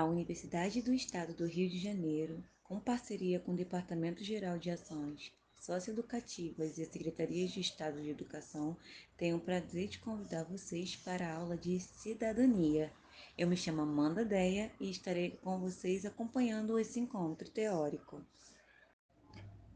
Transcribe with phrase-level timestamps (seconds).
[0.00, 4.70] A Universidade do Estado do Rio de Janeiro, com parceria com o Departamento Geral de
[4.70, 5.30] Ações
[5.60, 8.74] Socioeducativas e a Secretaria de Estado de Educação,
[9.18, 12.90] tem o prazer de convidar vocês para a aula de Cidadania.
[13.36, 18.24] Eu me chamo Amanda Deia e estarei com vocês acompanhando esse encontro teórico.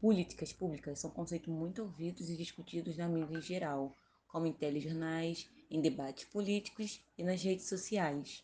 [0.01, 3.95] Políticas públicas são conceitos muito ouvidos e discutidos na mídia em geral,
[4.27, 8.43] como em telejornais, em debates políticos e nas redes sociais.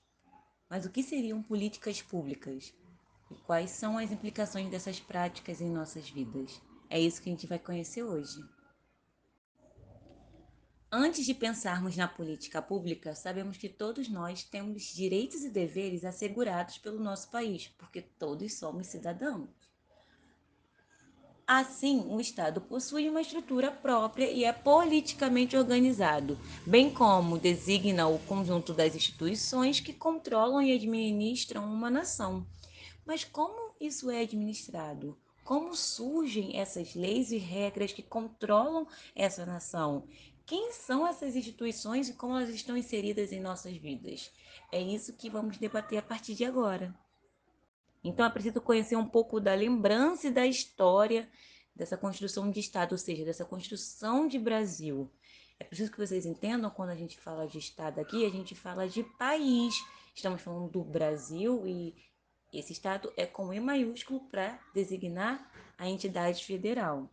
[0.72, 2.74] Mas o que seriam políticas públicas?
[3.30, 6.62] E quais são as implicações dessas práticas em nossas vidas?
[6.90, 8.42] É isso que a gente vai conhecer hoje.
[10.90, 16.78] Antes de pensarmos na política pública, sabemos que todos nós temos direitos e deveres assegurados
[16.78, 19.50] pelo nosso país, porque todos somos cidadãos.
[21.54, 28.18] Assim, o Estado possui uma estrutura própria e é politicamente organizado, bem como designa o
[28.20, 32.48] conjunto das instituições que controlam e administram uma nação.
[33.06, 35.18] Mas como isso é administrado?
[35.44, 40.08] Como surgem essas leis e regras que controlam essa nação?
[40.46, 44.32] Quem são essas instituições e como elas estão inseridas em nossas vidas?
[44.72, 46.96] É isso que vamos debater a partir de agora.
[48.04, 51.30] Então é preciso conhecer um pouco da lembrança e da história
[51.76, 55.10] dessa construção de Estado, ou seja, dessa construção de Brasil.
[55.60, 58.88] É preciso que vocês entendam quando a gente fala de Estado aqui, a gente fala
[58.88, 59.76] de país.
[60.16, 61.96] Estamos falando do Brasil e
[62.52, 67.10] esse Estado é com E maiúsculo para designar a entidade federal.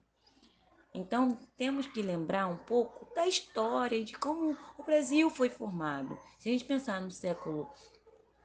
[0.94, 6.19] Então, temos que lembrar um pouco da história de como o Brasil foi formado.
[6.39, 7.70] Se a gente pensar no século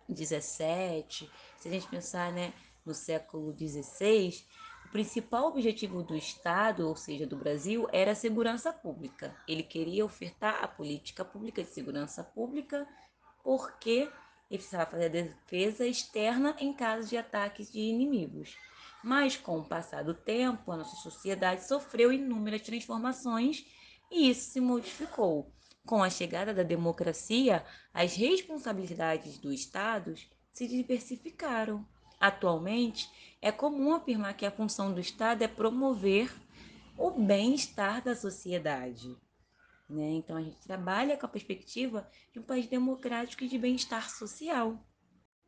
[0.09, 2.53] 17, se a gente pensar né,
[2.85, 4.45] no século 16,
[4.85, 9.35] o principal objetivo do Estado, ou seja, do Brasil, era a segurança pública.
[9.47, 12.87] Ele queria ofertar a política pública de segurança pública
[13.43, 14.09] porque
[14.49, 18.55] ele precisava fazer a defesa externa em caso de ataques de inimigos.
[19.03, 23.65] Mas, com o passar do tempo, a nossa sociedade sofreu inúmeras transformações
[24.11, 25.51] e isso se modificou.
[25.85, 30.15] Com a chegada da democracia, as responsabilidades do Estado
[30.53, 31.85] se diversificaram.
[32.17, 33.09] Atualmente,
[33.41, 36.33] é comum afirmar que a função do Estado é promover
[36.97, 39.17] o bem-estar da sociedade.
[39.89, 40.11] Né?
[40.11, 44.79] Então, a gente trabalha com a perspectiva de um país democrático e de bem-estar social.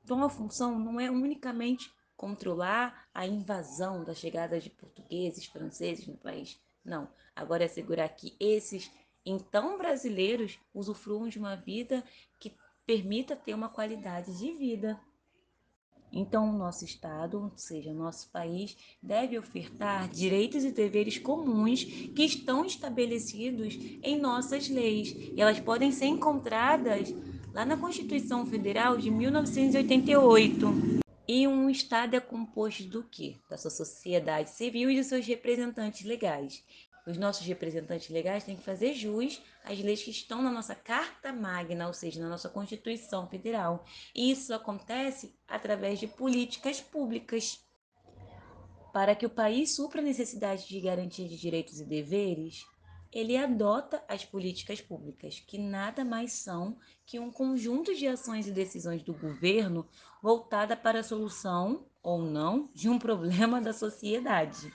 [0.03, 6.17] Então, a função não é unicamente controlar a invasão da chegada de portugueses, franceses no
[6.17, 6.59] país.
[6.83, 7.07] Não.
[7.33, 8.91] Agora é assegurar que esses
[9.25, 12.03] então brasileiros usufruam de uma vida
[12.39, 12.53] que
[12.85, 14.99] permita ter uma qualidade de vida.
[16.13, 21.83] Então, o nosso Estado, ou seja, o nosso país, deve ofertar direitos e deveres comuns
[21.83, 25.11] que estão estabelecidos em nossas leis.
[25.11, 27.13] E elas podem ser encontradas
[27.53, 31.01] lá na Constituição Federal de 1988.
[31.27, 33.35] E um Estado é composto do quê?
[33.49, 36.63] Da sua sociedade civil e de seus representantes legais.
[37.05, 41.31] Os nossos representantes legais têm que fazer jus às leis que estão na nossa Carta
[41.31, 43.85] Magna, ou seja, na nossa Constituição Federal.
[44.13, 47.63] E isso acontece através de políticas públicas.
[48.91, 52.65] Para que o país supra a necessidade de garantia de direitos e deveres,
[53.11, 58.51] ele adota as políticas públicas, que nada mais são que um conjunto de ações e
[58.51, 59.87] decisões do governo
[60.23, 64.73] voltada para a solução ou não de um problema da sociedade.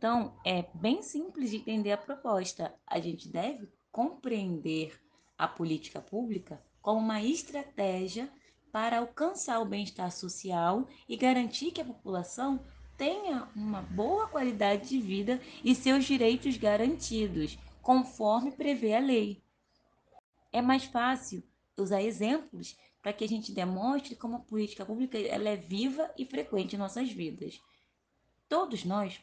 [0.00, 2.74] Então, é bem simples de entender a proposta.
[2.86, 4.98] A gente deve compreender
[5.36, 8.32] a política pública como uma estratégia
[8.72, 12.64] para alcançar o bem-estar social e garantir que a população
[12.96, 19.42] tenha uma boa qualidade de vida e seus direitos garantidos, conforme prevê a lei.
[20.50, 21.42] É mais fácil
[21.76, 26.24] usar exemplos para que a gente demonstre como a política pública ela é viva e
[26.24, 27.60] frequente em nossas vidas.
[28.48, 29.20] Todos nós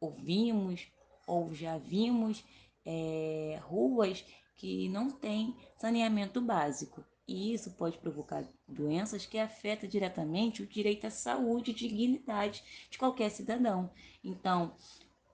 [0.00, 0.90] ouvimos
[1.26, 2.44] ou já vimos
[2.84, 4.24] é, ruas
[4.56, 7.04] que não têm saneamento básico.
[7.26, 12.96] E isso pode provocar doenças que afetam diretamente o direito à saúde e dignidade de
[12.96, 13.90] qualquer cidadão.
[14.24, 14.74] Então,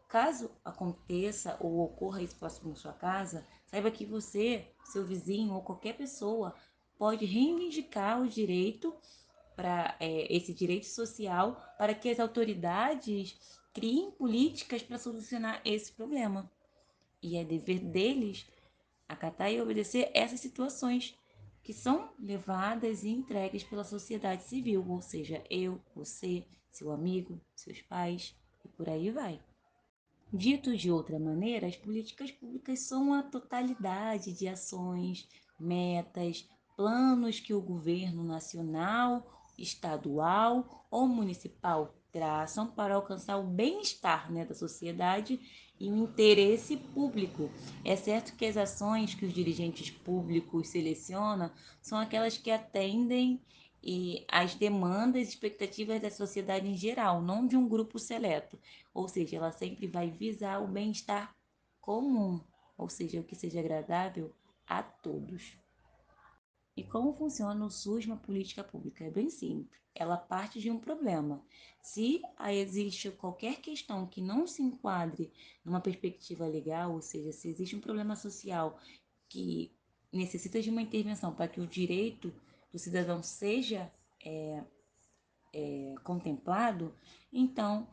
[0.08, 5.62] caso aconteça ou ocorra isso próximo à sua casa, saiba que você, seu vizinho ou
[5.62, 6.54] qualquer pessoa
[6.98, 8.94] pode reivindicar o direito
[9.54, 13.38] para é, esse direito social para que as autoridades
[13.74, 16.50] criem políticas para solucionar esse problema.
[17.20, 18.46] E é dever deles
[19.08, 21.18] acatar e obedecer essas situações
[21.62, 27.80] que são levadas e entregues pela sociedade civil, ou seja, eu, você, seu amigo, seus
[27.82, 28.34] pais
[28.64, 29.40] e por aí vai.
[30.32, 35.28] Dito de outra maneira, as políticas públicas são a totalidade de ações,
[35.58, 39.24] metas, planos que o governo nacional
[39.56, 45.40] estadual ou municipal traçam para alcançar o bem-estar né, da sociedade
[45.80, 47.50] e o interesse público.
[47.84, 51.50] É certo que as ações que os dirigentes públicos selecionam
[51.82, 53.42] são aquelas que atendem
[53.82, 58.56] e as demandas e expectativas da sociedade em geral, não de um grupo seleto.
[58.94, 61.34] Ou seja, ela sempre vai visar o bem-estar
[61.80, 62.40] comum,
[62.78, 64.32] ou seja, o que seja agradável
[64.68, 65.63] a todos.
[66.76, 69.04] E como funciona o SUS uma política pública?
[69.04, 69.80] É bem simples.
[69.94, 71.44] Ela parte de um problema.
[71.80, 75.32] Se existe qualquer questão que não se enquadre
[75.64, 78.78] numa perspectiva legal, ou seja, se existe um problema social
[79.28, 79.72] que
[80.12, 82.34] necessita de uma intervenção para que o direito
[82.72, 83.92] do cidadão seja
[84.24, 84.64] é,
[85.52, 86.92] é, contemplado,
[87.32, 87.88] então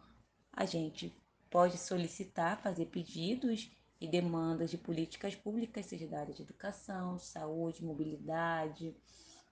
[0.52, 1.14] a gente
[1.52, 3.70] pode solicitar, fazer pedidos
[4.02, 8.96] e demandas de políticas públicas, seja da área de educação, saúde, mobilidade,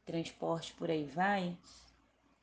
[0.04, 1.56] transporte, por aí vai.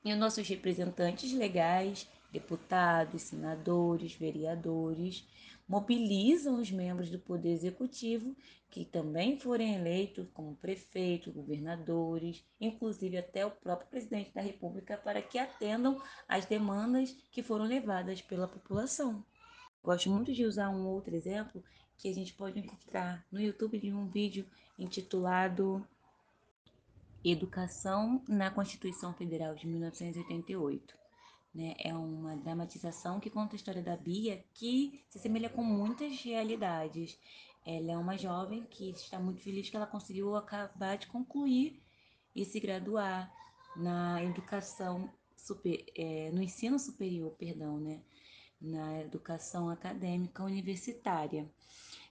[0.04, 5.26] E os nossos representantes legais, deputados, senadores, vereadores,
[5.68, 8.36] mobilizam os membros do Poder Executivo
[8.70, 15.22] que também forem eleitos como prefeitos, governadores, inclusive até o próprio presidente da República, para
[15.22, 19.24] que atendam às demandas que foram levadas pela população.
[19.82, 21.64] Gosto muito de usar um outro exemplo
[21.98, 24.46] que a gente pode encontrar no YouTube de um vídeo
[24.78, 25.86] intitulado
[27.24, 30.94] Educação na Constituição Federal de 1988.
[31.54, 31.74] Né?
[31.78, 37.18] É uma dramatização que conta a história da Bia que se assemelha com muitas realidades.
[37.64, 41.82] Ela é uma jovem que está muito feliz que ela conseguiu acabar de concluir
[42.34, 43.32] e se graduar
[43.74, 48.00] na educação super, é, no ensino superior, perdão, né?
[48.60, 51.48] na educação acadêmica universitária,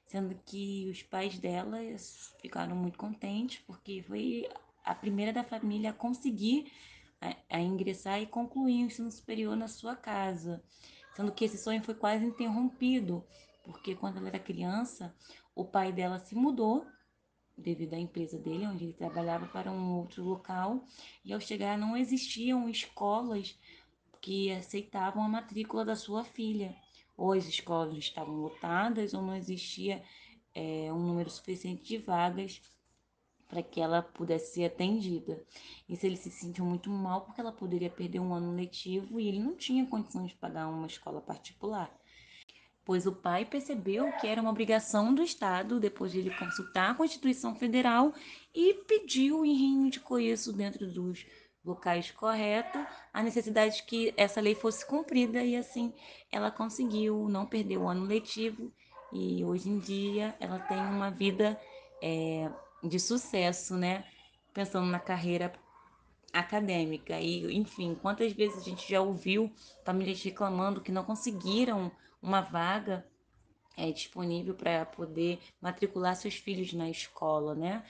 [0.05, 4.47] sendo que os pais delas ficaram muito contentes porque foi
[4.83, 6.71] a primeira da família a conseguir
[7.19, 10.63] a, a ingressar e concluir o ensino superior na sua casa,
[11.15, 13.25] sendo que esse sonho foi quase interrompido
[13.63, 15.15] porque quando ela era criança
[15.55, 16.85] o pai dela se mudou
[17.57, 20.83] devido à empresa dele, onde ele trabalhava, para um outro local,
[21.23, 23.57] e ao chegar não existiam escolas
[24.21, 26.75] que aceitavam a matrícula da sua filha.
[27.17, 30.03] Ou as escolas estavam lotadas, ou não existia
[30.53, 32.61] é, um número suficiente de vagas
[33.47, 35.43] para que ela pudesse ser atendida.
[35.87, 39.39] Isso ele se sentiu muito mal porque ela poderia perder um ano letivo e ele
[39.39, 41.95] não tinha condições de pagar uma escola particular.
[42.83, 46.93] Pois o pai percebeu que era uma obrigação do Estado, depois de ele consultar a
[46.93, 48.13] Constituição Federal,
[48.53, 51.25] e pediu e reivindicou isso dentro dos
[51.65, 52.81] locais corretos,
[53.11, 55.93] a necessidade de que essa lei fosse cumprida e assim
[56.31, 58.71] ela conseguiu não perder o ano letivo
[59.11, 61.59] e hoje em dia ela tem uma vida
[62.01, 62.49] é,
[62.83, 64.05] de sucesso, né?
[64.53, 65.51] Pensando na carreira
[66.31, 69.51] acadêmica e enfim, quantas vezes a gente já ouviu
[69.83, 71.91] famílias reclamando que não conseguiram
[72.21, 73.05] uma vaga
[73.77, 77.83] é, disponível para poder matricular seus filhos na escola, né?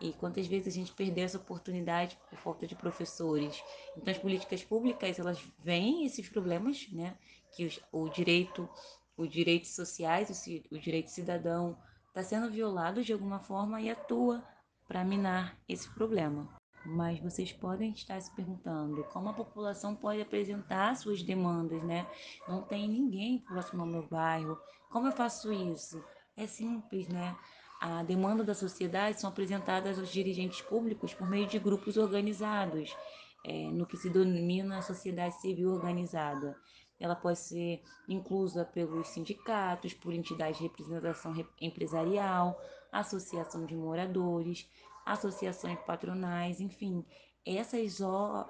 [0.00, 3.62] E quantas vezes a gente perdeu essa oportunidade por falta de professores?
[3.96, 7.16] Então, as políticas públicas, elas veem esses problemas, né?
[7.54, 8.68] Que os, o direito,
[9.16, 11.76] os direitos sociais, o, o direito cidadão
[12.08, 14.42] está sendo violado de alguma forma e atua
[14.88, 16.48] para minar esse problema.
[16.84, 22.06] Mas vocês podem estar se perguntando como a população pode apresentar suas demandas, né?
[22.48, 24.58] Não tem ninguém próximo ao meu bairro.
[24.90, 26.02] Como eu faço isso?
[26.36, 27.36] É simples, né?
[27.80, 32.94] A demanda da sociedade são apresentadas aos dirigentes públicos por meio de grupos organizados,
[33.42, 36.54] é, no que se denomina a sociedade civil organizada.
[36.98, 42.60] Ela pode ser inclusa pelos sindicatos, por entidades de representação empresarial,
[42.92, 44.68] associação de moradores,
[45.06, 47.02] associações patronais, enfim,
[47.46, 47.98] essas,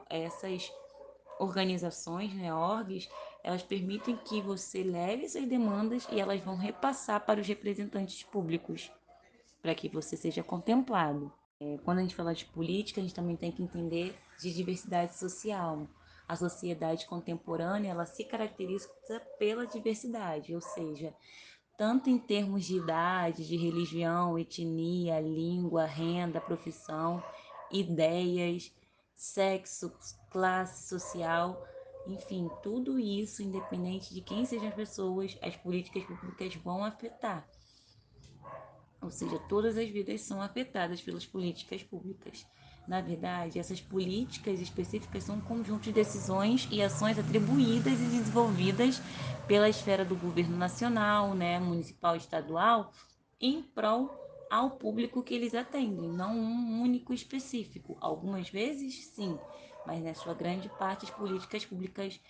[0.09, 0.73] essas
[1.39, 3.09] organizações, né, orgs,
[3.45, 8.91] elas permitem que você leve essas demandas e elas vão repassar para os representantes públicos
[9.63, 11.33] para que você seja contemplado.
[11.61, 15.17] É, quando a gente fala de política, a gente também tem que entender de diversidade
[15.17, 15.87] social.
[16.27, 18.89] A sociedade contemporânea ela se caracteriza
[19.39, 21.15] pela diversidade, ou seja,
[21.77, 27.23] tanto em termos de idade, de religião, etnia, língua, renda, profissão,
[27.71, 28.73] ideias,
[29.15, 29.93] sexo,
[30.31, 31.63] classe social,
[32.07, 37.47] enfim, tudo isso, independente de quem sejam as pessoas, as políticas públicas vão afetar
[39.01, 42.47] ou seja, todas as vidas são afetadas pelas políticas públicas.
[42.87, 49.01] Na verdade, essas políticas específicas são um conjunto de decisões e ações atribuídas e desenvolvidas
[49.47, 52.93] pela esfera do governo nacional, né, municipal e estadual,
[53.41, 57.97] em prol ao público que eles atendem, não um único específico.
[58.01, 59.41] Algumas vezes, sim,
[59.85, 62.21] mas na sua grande parte as políticas públicas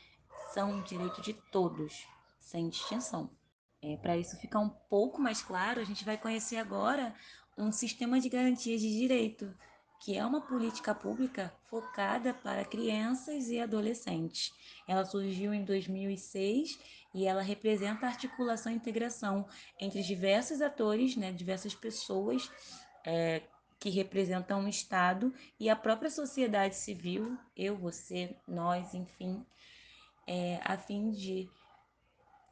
[0.53, 2.07] são direito de todos,
[2.39, 3.40] sem distinção.
[3.83, 7.15] É, Para isso ficar um pouco mais claro, a gente vai conhecer agora
[7.57, 9.55] um sistema de garantias de direito,
[10.01, 14.53] que é uma política pública focada para crianças e adolescentes.
[14.89, 16.79] Ela surgiu em 2006
[17.15, 19.47] e ela representa a articulação e integração
[19.79, 22.51] entre diversos atores, né, diversas pessoas
[23.05, 23.43] é,
[23.79, 29.45] que representam o Estado e a própria sociedade civil, eu, você, nós, enfim,
[30.27, 31.49] é, a fim de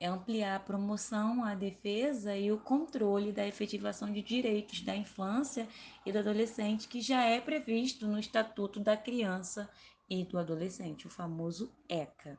[0.07, 5.67] ampliar a promoção, a defesa e o controle da efetivação de direitos da infância
[6.07, 9.69] e do adolescente, que já é previsto no Estatuto da Criança
[10.09, 12.39] e do Adolescente, o famoso ECA.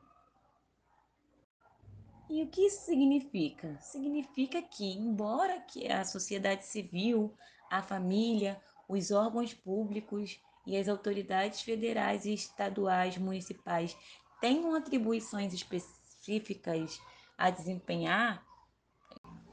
[2.30, 3.76] E o que isso significa?
[3.80, 7.34] Significa que, embora que a sociedade civil,
[7.68, 13.96] a família, os órgãos públicos e as autoridades federais e estaduais, municipais
[14.40, 17.00] tenham atribuições específicas
[17.40, 18.44] a desempenhar,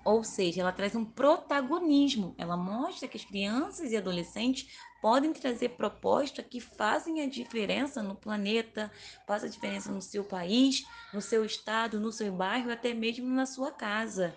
[0.03, 2.35] ou seja, ela traz um protagonismo.
[2.37, 4.69] Ela mostra que as crianças e adolescentes
[5.01, 8.91] podem trazer propostas que fazem a diferença no planeta,
[9.25, 13.45] fazem a diferença no seu país, no seu estado, no seu bairro, até mesmo na
[13.45, 14.35] sua casa.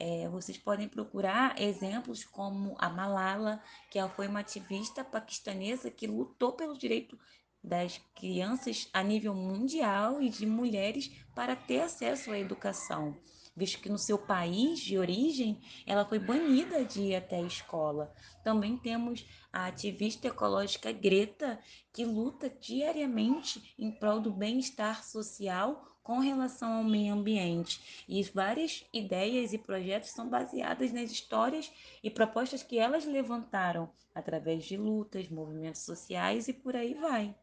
[0.00, 6.52] É, vocês podem procurar exemplos como a Malala, que foi uma ativista paquistanesa que lutou
[6.52, 7.18] pelo direito
[7.62, 13.16] das crianças a nível mundial e de mulheres para ter acesso à educação
[13.58, 18.14] visto que no seu país de origem ela foi banida de ir até a escola.
[18.44, 21.58] Também temos a ativista ecológica Greta,
[21.92, 28.04] que luta diariamente em prol do bem-estar social com relação ao meio ambiente.
[28.08, 31.70] E várias ideias e projetos são baseadas nas histórias
[32.02, 37.34] e propostas que elas levantaram através de lutas, movimentos sociais e por aí vai.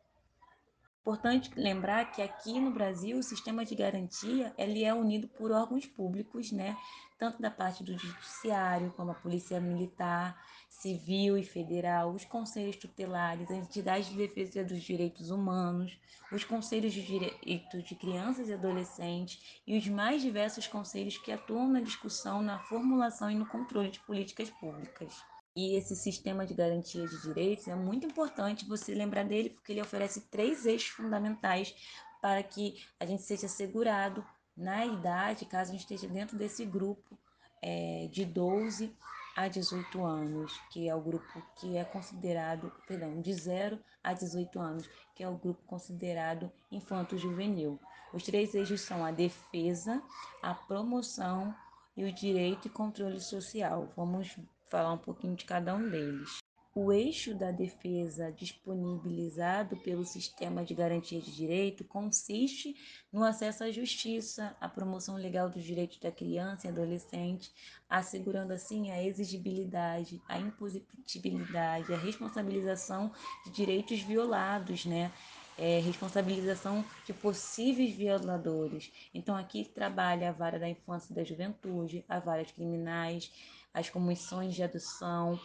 [1.06, 5.86] Importante lembrar que aqui no Brasil o sistema de garantia ele é unido por órgãos
[5.86, 6.76] públicos, né?
[7.20, 10.36] tanto da parte do judiciário como a polícia militar,
[10.68, 15.96] civil e federal, os conselhos tutelares, as entidades de defesa dos direitos humanos,
[16.32, 21.70] os conselhos de direitos de crianças e adolescentes e os mais diversos conselhos que atuam
[21.70, 25.35] na discussão, na formulação e no controle de políticas públicas.
[25.56, 29.82] E esse sistema de garantia de direitos é muito importante você lembrar dele, porque ele
[29.82, 31.74] oferece três eixos fundamentais
[32.22, 37.18] para que a gente seja assegurado na idade, caso a gente esteja dentro desse grupo
[37.62, 38.94] é, de 12
[39.36, 44.60] a 18 anos, que é o grupo que é considerado, perdão, de 0 a 18
[44.60, 47.80] anos, que é o grupo considerado infanto-juvenil.
[48.14, 50.02] Os três eixos são a defesa,
[50.42, 51.54] a promoção
[51.98, 53.90] e o direito e controle social.
[53.96, 54.38] Vamos
[54.70, 56.40] falar um pouquinho de cada um deles.
[56.78, 62.76] O eixo da defesa disponibilizado pelo sistema de garantia de direito consiste
[63.14, 67.50] no acesso à justiça, à promoção legal dos direitos da criança e adolescente,
[67.90, 73.10] assegurando assim a exigibilidade, a impositibilidade, a responsabilização
[73.46, 75.14] de direitos violados, né?
[75.58, 78.92] É, responsabilização de possíveis violadores.
[79.14, 83.32] Então, aqui trabalha a vara da infância e da juventude, a vara de criminais,
[83.76, 85.38] as comissões de adoção,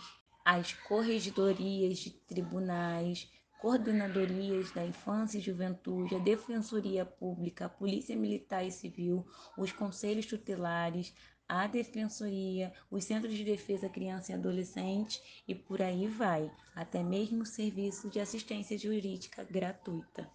[0.44, 3.28] as corregedorias de tribunais,
[3.60, 9.26] coordenadorias da infância e juventude, a defensoria pública, a polícia militar e civil,
[9.58, 11.12] os conselhos tutelares,
[11.48, 17.42] a defensoria, os centros de defesa criança e adolescente e por aí vai, até mesmo
[17.42, 20.30] o serviço de assistência jurídica gratuita.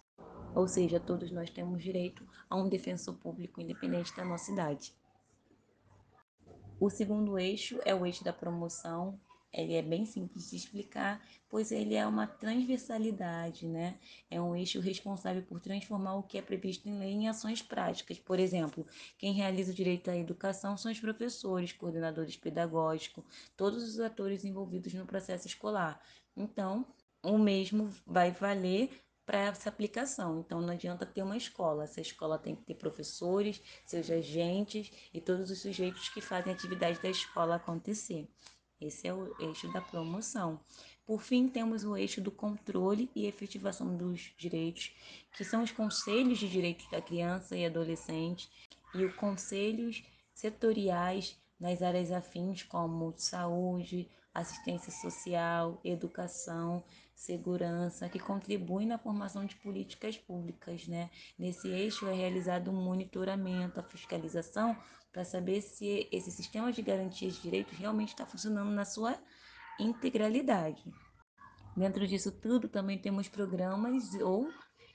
[0.54, 4.92] Ou seja, todos nós temos direito a um defensor público independente da nossa idade.
[6.78, 9.18] O segundo eixo é o eixo da promoção.
[9.50, 13.98] Ele é bem simples de explicar, pois ele é uma transversalidade, né?
[14.30, 18.18] É um eixo responsável por transformar o que é previsto em lei em ações práticas.
[18.18, 23.24] Por exemplo, quem realiza o direito à educação são os professores, coordenadores pedagógicos,
[23.56, 25.98] todos os atores envolvidos no processo escolar.
[26.36, 26.84] Então,
[27.22, 28.90] o mesmo vai valer
[29.26, 30.40] para essa aplicação.
[30.40, 35.20] Então não adianta ter uma escola, essa escola tem que ter professores, seus agentes e
[35.20, 38.28] todos os sujeitos que fazem a atividade da escola acontecer.
[38.80, 40.60] Esse é o eixo da promoção.
[41.04, 44.92] Por fim, temos o eixo do controle e efetivação dos direitos,
[45.36, 48.50] que são os conselhos de direitos da criança e adolescente
[48.94, 50.04] e os conselhos
[50.34, 59.56] setoriais nas áreas afins como saúde, assistência social, educação, segurança, que contribuem na formação de
[59.56, 60.86] políticas públicas.
[60.86, 61.10] Né?
[61.38, 64.76] Nesse eixo é realizado um monitoramento, a fiscalização,
[65.10, 69.18] para saber se esse sistema de garantia de direitos realmente está funcionando na sua
[69.80, 70.84] integralidade.
[71.74, 74.50] Dentro disso tudo, também temos programas ou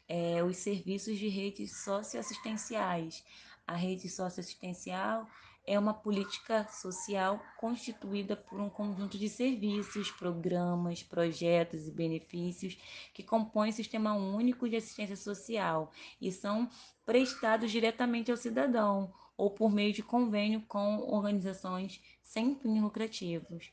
[0.07, 3.23] é, os serviços de redes socioassistenciais.
[3.65, 5.27] A rede socioassistencial
[5.65, 12.77] é uma política social constituída por um conjunto de serviços, programas, projetos e benefícios
[13.13, 16.69] que compõem o sistema único de assistência social e são
[17.05, 23.71] prestados diretamente ao cidadão ou por meio de convênio com organizações sem fins lucrativos.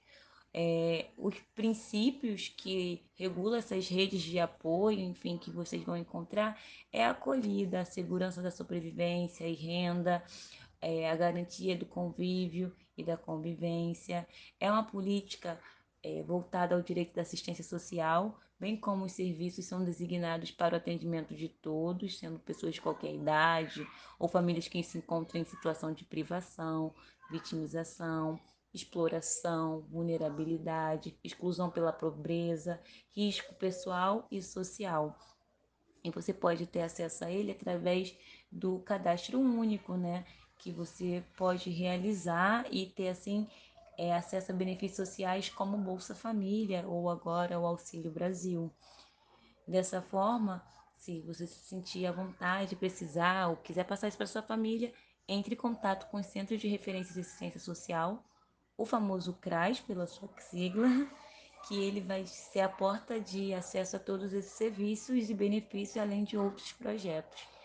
[0.53, 6.59] É, os princípios que regulam essas redes de apoio, enfim, que vocês vão encontrar,
[6.91, 10.25] é a acolhida, a segurança da sobrevivência e renda,
[10.81, 14.27] é, a garantia do convívio e da convivência.
[14.61, 15.59] É uma política
[16.03, 20.77] é, voltada ao direito da assistência social, bem como os serviços são designados para o
[20.77, 23.87] atendimento de todos, sendo pessoas de qualquer idade
[24.19, 26.95] ou famílias que se encontram em situação de privação,
[27.31, 28.39] vitimização,
[28.73, 32.81] exploração, vulnerabilidade, exclusão pela pobreza,
[33.15, 35.17] risco pessoal e social.
[36.05, 38.17] E você pode ter acesso a ele através
[38.51, 40.25] do cadastro único, né?
[40.59, 43.47] Que você pode realizar e ter assim
[43.97, 48.71] é, acesso a benefícios sociais como Bolsa Família ou agora o Auxílio Brasil.
[49.67, 50.63] Dessa forma,
[50.97, 54.93] se você se sentir à vontade, precisar ou quiser passar isso para sua família,
[55.29, 58.25] entre em contato com os Centros de Referência de Assistência Social,
[58.77, 60.87] o famoso CRAS, pela sua sigla,
[61.67, 66.25] que ele vai ser a porta de acesso a todos esses serviços e benefícios, além
[66.25, 67.58] de outros projetos.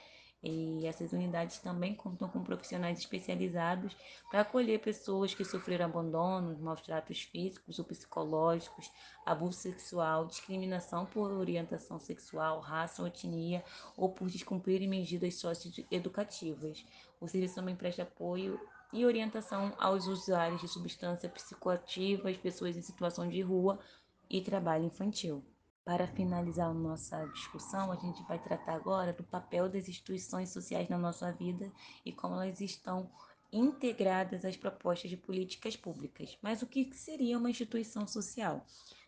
[0.43, 3.95] E essas unidades também contam com profissionais especializados
[4.29, 8.91] para acolher pessoas que sofreram abandono, maus tratos físicos ou psicológicos,
[9.25, 13.63] abuso sexual, discriminação por orientação sexual, raça ou etnia
[13.95, 16.85] ou por descumprirem medidas socioeducativas.
[17.21, 18.59] O serviço também presta apoio
[18.91, 23.79] e orientação aos usuários de substâncias psicoativas, pessoas em situação de rua
[24.29, 25.41] e trabalho infantil.
[25.85, 30.97] Para finalizar nossa discussão, a gente vai tratar agora do papel das instituições sociais na
[30.97, 31.69] nossa vida
[32.05, 33.12] e como elas estão
[33.51, 36.38] integradas às propostas de políticas públicas.
[36.41, 38.65] Mas o que seria uma instituição social?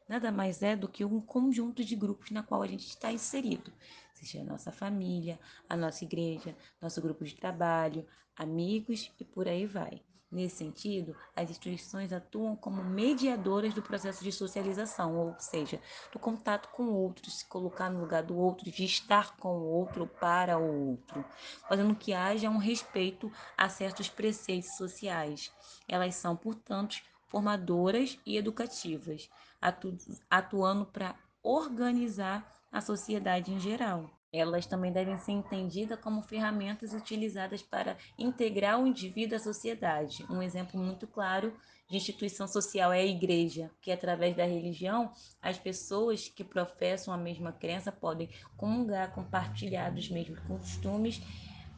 [0.07, 3.71] Nada mais é do que um conjunto de grupos na qual a gente está inserido,
[4.13, 9.65] seja a nossa família, a nossa igreja, nosso grupo de trabalho, amigos e por aí
[9.65, 10.03] vai.
[10.35, 15.79] Nesse sentido, as instituições atuam como mediadoras do processo de socialização, ou seja,
[16.11, 19.63] do contato com o outro, se colocar no lugar do outro, de estar com o
[19.63, 21.23] outro para o outro,
[21.69, 25.53] fazendo que haja um respeito a certos preceitos sociais.
[25.87, 29.29] Elas são, portanto, formadoras e educativas,
[29.61, 29.97] atu
[30.29, 34.09] atuando para organizar a sociedade em geral.
[34.35, 40.25] Elas também devem ser entendidas como ferramentas utilizadas para integrar o indivíduo à sociedade.
[40.29, 41.53] Um exemplo muito claro
[41.89, 47.17] de instituição social é a igreja, que através da religião, as pessoas que professam a
[47.17, 51.21] mesma crença podem comungar, compartilhar dos mesmos costumes,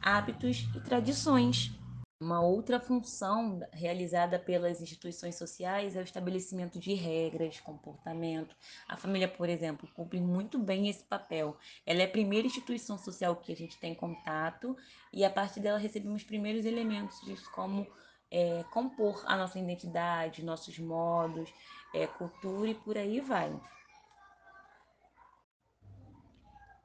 [0.00, 1.78] hábitos e tradições.
[2.20, 8.56] Uma outra função realizada pelas instituições sociais é o estabelecimento de regras, comportamento.
[8.88, 11.56] A família, por exemplo, cumpre muito bem esse papel.
[11.86, 14.76] Ela é a primeira instituição social que a gente tem contato
[15.12, 17.86] e a partir dela recebemos os primeiros elementos de como
[18.32, 21.48] é, compor a nossa identidade, nossos modos,
[21.94, 23.54] é, cultura e por aí vai.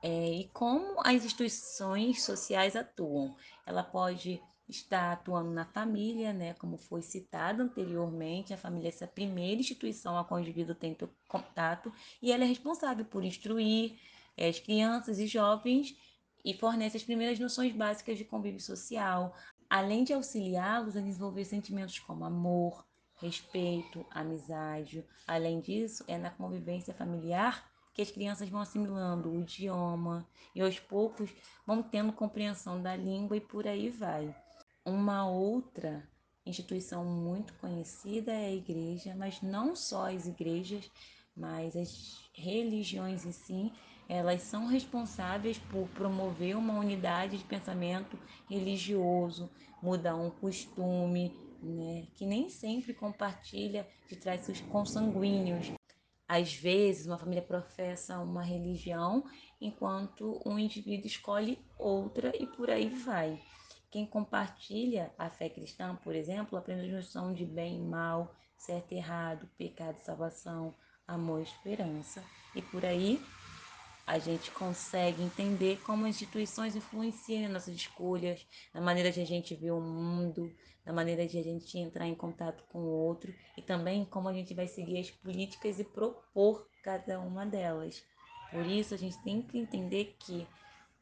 [0.03, 3.35] É, e como as instituições sociais atuam?
[3.65, 4.39] Ela pode
[4.73, 10.17] está atuando na família, né, como foi citado anteriormente, a família é essa primeira instituição
[10.17, 13.99] a qual o indivíduo tem contato e ela é responsável por instruir
[14.35, 15.95] é, as crianças e jovens
[16.43, 19.35] e fornece as primeiras noções básicas de convívio social,
[19.69, 22.85] além de auxiliá-los a desenvolver sentimentos como amor,
[23.21, 25.05] respeito, amizade.
[25.25, 30.79] Além disso, é na convivência familiar que as crianças vão assimilando o idioma e aos
[30.79, 31.29] poucos
[31.65, 34.35] vão tendo compreensão da língua e por aí vai.
[34.85, 36.03] Uma outra
[36.45, 40.91] instituição muito conhecida é a igreja, mas não só as igrejas,
[41.35, 43.71] mas as religiões em si,
[44.09, 48.19] elas são responsáveis por promover uma unidade de pensamento
[48.49, 49.49] religioso,
[49.81, 55.71] mudar um costume, né, que nem sempre compartilha de traços consanguíneos.
[56.27, 59.23] Às vezes, uma família professa uma religião,
[59.61, 63.39] enquanto um indivíduo escolhe outra e por aí vai.
[63.93, 68.91] Quem compartilha a fé cristã, por exemplo, aprende a noção de bem e mal, certo
[68.91, 70.73] e errado, pecado e salvação,
[71.07, 72.23] amor e esperança.
[72.55, 73.23] E por aí
[74.07, 79.69] a gente consegue entender como instituições influenciam nossas escolhas, na maneira de a gente ver
[79.69, 80.51] o mundo,
[80.83, 84.33] na maneira de a gente entrar em contato com o outro e também como a
[84.33, 88.03] gente vai seguir as políticas e propor cada uma delas.
[88.49, 90.47] Por isso, a gente tem que entender que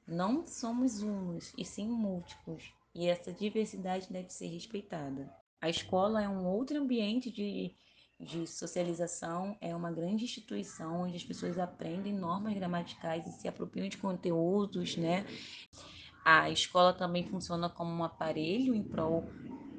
[0.06, 5.30] não somos unos, e sim múltiplos, e essa diversidade deve ser respeitada.
[5.62, 7.76] A escola é um outro ambiente de,
[8.20, 13.88] de socialização, é uma grande instituição onde as pessoas aprendem normas gramaticais e se apropriam
[13.88, 15.26] de conteúdos, né?
[16.24, 19.26] A escola também funciona como um aparelho em prol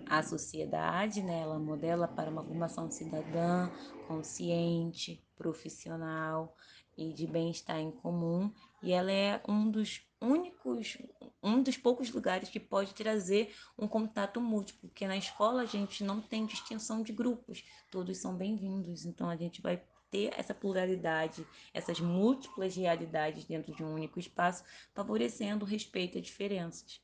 [0.09, 1.41] à sociedade, né?
[1.41, 3.71] ela modela para uma formação cidadã,
[4.09, 6.57] consciente, profissional
[6.97, 10.99] e de bem-estar em comum, e ela é um dos únicos,
[11.43, 16.05] um dos poucos lugares que pode trazer um contato múltiplo, porque na escola a gente
[16.05, 21.47] não tem distinção de grupos, todos são bem-vindos, então a gente vai ter essa pluralidade,
[21.73, 24.63] essas múltiplas realidades dentro de um único espaço,
[24.95, 27.01] favorecendo o respeito a diferenças.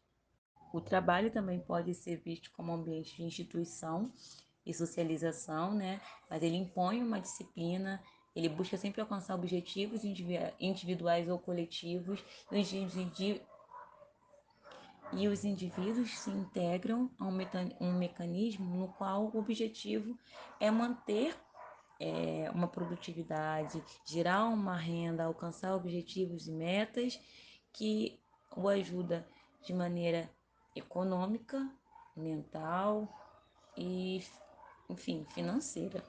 [0.73, 4.13] O trabalho também pode ser visto como ambiente de instituição
[4.67, 6.01] e socialização, né?
[6.29, 8.03] Mas ele impõe uma disciplina,
[8.37, 10.03] ele busca sempre alcançar objetivos
[10.61, 12.23] individuais ou coletivos,
[12.53, 12.97] e os
[15.45, 20.19] indivíduos se integram a um mecanismo no qual o objetivo
[20.61, 21.37] é manter
[22.01, 27.21] é, uma produtividade, gerar uma renda, alcançar objetivos e metas
[27.73, 28.21] que
[28.57, 29.27] o ajuda
[29.65, 30.31] de maneira
[30.75, 31.69] econômica,
[32.17, 33.09] mental
[33.77, 34.23] e,
[34.89, 36.03] enfim, financeira.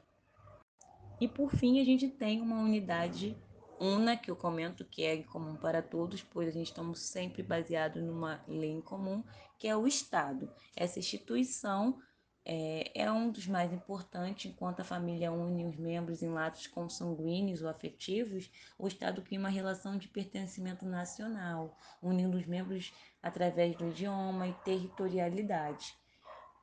[1.20, 3.36] E por fim, a gente tem uma unidade
[3.80, 8.02] una que eu comento que é comum para todos, pois a gente estamos sempre baseado
[8.02, 9.24] numa lei em comum,
[9.58, 10.52] que é o Estado.
[10.76, 12.00] Essa instituição
[12.46, 17.62] é, é, um dos mais importantes, enquanto a família une os membros em laços consanguíneos
[17.62, 23.90] ou afetivos, o Estado cria uma relação de pertencimento nacional, unindo os membros através do
[23.90, 25.96] idioma e territorialidade.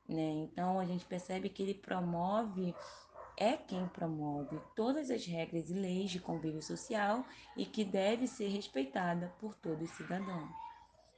[0.07, 0.31] Né?
[0.31, 2.73] Então a gente percebe que ele promove,
[3.37, 7.23] é quem promove todas as regras e leis de convívio social
[7.55, 10.49] e que deve ser respeitada por todo cidadão.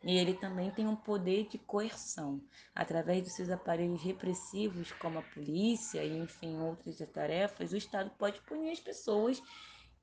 [0.04, 2.42] E ele também tem um poder de coerção.
[2.74, 8.42] Através dos seus aparelhos repressivos, como a polícia e, enfim, outras tarefas, o Estado pode
[8.42, 9.42] punir as pessoas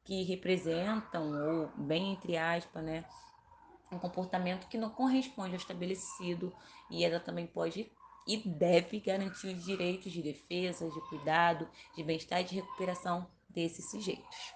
[0.04, 3.04] que representam, ou bem entre aspas, né,
[3.90, 6.54] um comportamento que não corresponde ao estabelecido.
[6.90, 7.90] E ela também pode
[8.26, 13.90] e deve garantir os direitos de defesa, de cuidado, de bem-estar e de recuperação desses
[13.90, 14.54] sujeitos.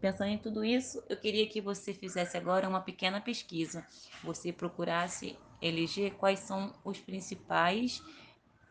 [0.00, 3.86] Pensando em tudo isso, eu queria que você fizesse agora uma pequena pesquisa.
[4.22, 8.02] Você procurasse eleger quais são os principais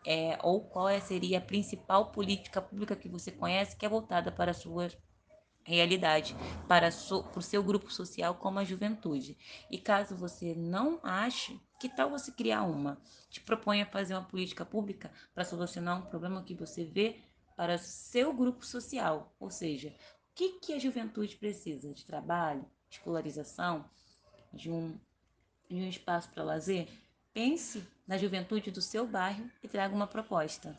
[0.05, 4.31] é, ou qual é, seria a principal política pública que você conhece que é voltada
[4.31, 4.89] para a sua
[5.73, 6.35] realidade,
[6.67, 9.37] para, so, para o seu grupo social como a juventude.
[9.69, 13.01] E caso você não ache, que tal você criar uma?
[13.29, 17.21] Te proponha fazer uma política pública para solucionar um problema que você vê
[17.55, 19.93] para seu grupo social, ou seja,
[20.35, 21.93] que, que a juventude precisa?
[21.93, 23.89] De trabalho, escolarização,
[24.51, 24.99] de um,
[25.69, 26.89] de um espaço para lazer?
[27.33, 30.75] Pense na juventude do seu bairro e traga uma proposta.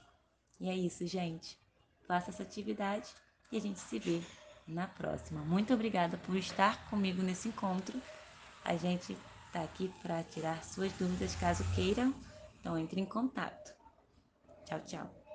[0.61, 1.59] E é isso, gente.
[2.07, 3.09] Faça essa atividade
[3.51, 4.20] e a gente se vê
[4.66, 5.40] na próxima.
[5.42, 8.00] Muito obrigada por estar comigo nesse encontro.
[8.64, 12.14] A gente está aqui para tirar suas dúvidas caso queiram.
[12.61, 13.74] Então entre em contato.
[14.64, 15.25] Tchau, tchau.